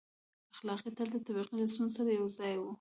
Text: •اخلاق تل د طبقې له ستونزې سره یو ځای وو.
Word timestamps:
•اخلاق 0.53 0.81
تل 0.97 1.07
د 1.13 1.15
طبقې 1.27 1.53
له 1.57 1.65
ستونزې 1.73 1.93
سره 1.97 2.09
یو 2.19 2.27
ځای 2.37 2.53
وو. 2.57 2.69